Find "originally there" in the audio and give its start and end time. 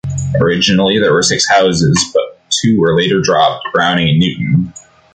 0.41-1.13